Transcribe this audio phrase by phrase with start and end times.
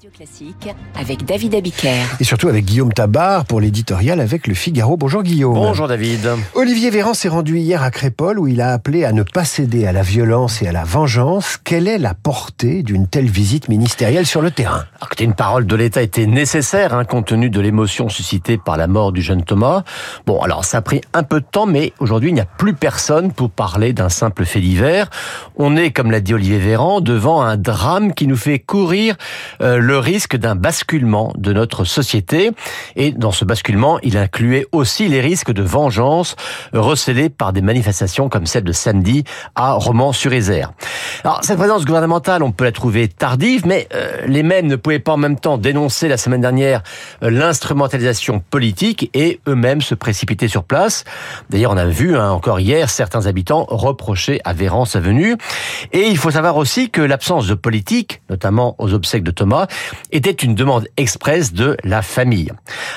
[0.00, 2.06] Radio Classique avec David Abiker.
[2.20, 4.96] Et surtout avec Guillaume Tabar pour l'éditorial avec le Figaro.
[4.96, 5.52] Bonjour Guillaume.
[5.52, 6.26] Bonjour David.
[6.54, 9.86] Olivier Véran s'est rendu hier à Crépole où il a appelé à ne pas céder
[9.86, 11.58] à la violence et à la vengeance.
[11.62, 14.84] Quelle est la portée d'une telle visite ministérielle sur le terrain?
[14.96, 18.78] Alors que une parole de l'État était nécessaire hein, compte tenu de l'émotion suscitée par
[18.78, 19.82] la mort du jeune Thomas.
[20.24, 22.72] Bon, alors ça a pris un peu de temps, mais aujourd'hui il n'y a plus
[22.72, 25.10] personne pour parler d'un simple fait divers.
[25.56, 29.16] On est, comme l'a dit Olivier Véran, devant un drame qui nous fait courir
[29.60, 32.50] euh, le risque d'un basculement de notre société.
[32.96, 36.36] Et dans ce basculement, il incluait aussi les risques de vengeance
[36.72, 39.24] recélés par des manifestations comme celle de samedi
[39.54, 40.72] à Romans-sur-Isère.
[41.24, 44.98] Alors, cette présence gouvernementale, on peut la trouver tardive, mais euh, les mêmes ne pouvaient
[44.98, 46.82] pas en même temps dénoncer la semaine dernière
[47.22, 51.04] euh, l'instrumentalisation politique et eux-mêmes se précipiter sur place.
[51.50, 55.36] D'ailleurs, on a vu hein, encore hier certains habitants reprocher à Véran sa venue.
[55.92, 59.66] Et il faut savoir aussi que l'absence de politique, notamment aux obsèques de Thomas,
[60.12, 62.52] était une demande expresse de la famille.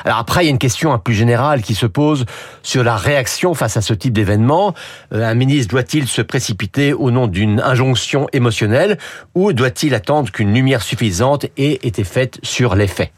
[0.05, 2.25] Alors après, il y a une question plus générale qui se pose
[2.61, 4.73] sur la réaction face à ce type d'événement.
[5.13, 8.97] Euh, un ministre doit-il se précipiter au nom d'une injonction émotionnelle
[9.35, 13.11] ou doit-il attendre qu'une lumière suffisante ait été faite sur les faits?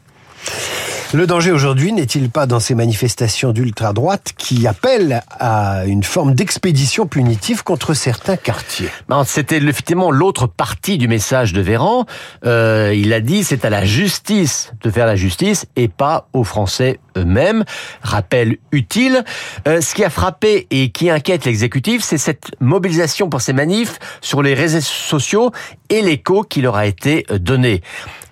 [1.12, 7.06] Le danger aujourd'hui n'est-il pas dans ces manifestations d'ultra-droite qui appellent à une forme d'expédition
[7.06, 8.88] punitive contre certains quartiers?
[9.24, 12.06] C'était effectivement l'autre partie du message de Véran.
[12.44, 16.44] Euh, il a dit c'est à la justice de faire la justice et pas aux
[16.44, 17.64] Français eux-mêmes.
[18.02, 19.24] Rappel utile.
[19.68, 23.98] Euh, ce qui a frappé et qui inquiète l'exécutif, c'est cette mobilisation pour ces manifs
[24.20, 25.52] sur les réseaux sociaux
[25.88, 27.82] et l'écho qui leur a été donné.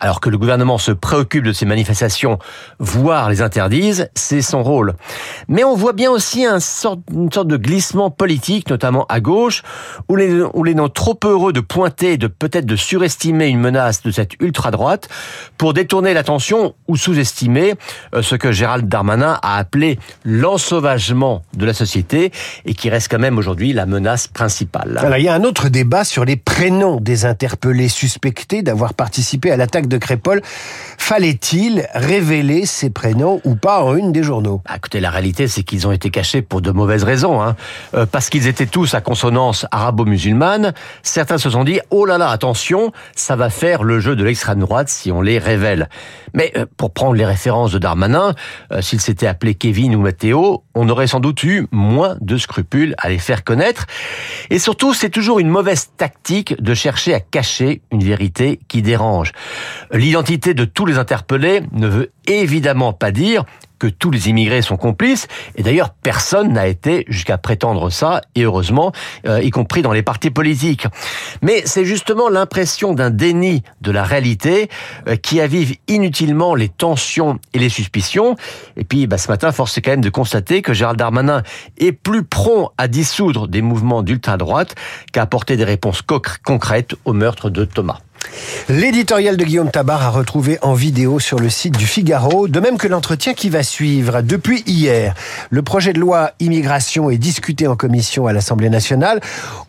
[0.05, 2.39] Alors que le gouvernement se préoccupe de ces manifestations,
[2.79, 4.93] voire les interdise, c'est son rôle.
[5.49, 9.63] Mais on voit bien aussi une sorte de glissement politique, notamment à gauche,
[10.11, 14.03] où les, où les non trop heureux de pointer, de peut-être de surestimer une menace
[14.03, 15.09] de cette ultra-droite
[15.57, 17.73] pour détourner l'attention ou sous-estimer
[18.15, 22.31] euh, ce que Gérald Darmanin a appelé l'ensauvagement de la société
[22.67, 25.01] et qui reste quand même aujourd'hui la menace principale.
[25.17, 29.57] Il y a un autre débat sur les prénoms des interpellés suspectés d'avoir participé à
[29.57, 30.43] l'attaque de Crépole.
[30.99, 34.63] Fallait-il révéler ces prénoms ou pas en une des journaux?
[34.67, 37.43] Bah, Écoutez, la réalité, c'est qu'ils ont été cachés pour de mauvaises raisons.
[37.43, 37.57] Hein.
[37.95, 40.73] Euh, parce qu'ils étaient tous à consonance arabo-musulmane.
[41.03, 44.61] Certains se sont dit, oh là là, attention, ça va faire le jeu de l'extrême
[44.61, 45.89] droite si on les révèle.
[46.33, 48.35] Mais euh, pour prendre les références de Darmanin,
[48.73, 52.95] euh, s'il s'était appelé Kevin ou Matteo, on aurait sans doute eu moins de scrupules
[52.99, 53.87] à les faire connaître.
[54.51, 59.33] Et surtout, c'est toujours une mauvaise tactique de chercher à cacher une vérité qui dérange.
[59.93, 63.45] L'identité de tous les interpellés ne veut évidemment pas dire
[63.79, 65.27] que tous les immigrés sont complices.
[65.57, 68.93] Et d'ailleurs, personne n'a été jusqu'à prétendre ça, et heureusement,
[69.27, 70.87] euh, y compris dans les partis politiques.
[71.43, 74.71] Mais c'est justement l'impression d'un déni de la réalité
[75.09, 78.37] euh, qui avive inutilement les tensions et les suspicions.
[78.77, 81.43] Et puis, bah, ce matin, force est quand même de constater que Gérald Darmanin
[81.77, 84.75] est plus prompt à dissoudre des mouvements d'ultra-droite
[85.13, 86.03] qu'à apporter des réponses
[86.45, 87.99] concrètes au meurtre de Thomas.
[88.69, 92.79] L'éditorial de Guillaume Tabar a retrouvé en vidéo sur le site du Figaro, de même
[92.79, 94.23] que l'entretien qui va suivre.
[94.23, 95.15] Depuis hier,
[95.51, 99.21] le projet de loi immigration est discuté en commission à l'Assemblée nationale.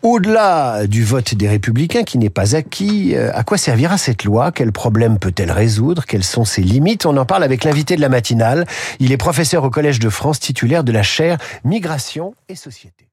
[0.02, 4.52] Au-delà du vote des républicains qui n'est pas acquis, euh, à quoi servira cette loi?
[4.52, 6.04] Quels problèmes peut-elle résoudre?
[6.06, 7.06] Quelles sont ses limites?
[7.06, 8.66] On en parle avec l'invité de la matinale.
[8.98, 13.06] Il est professeur au Collège de France, titulaire de la chaire Migration et Société.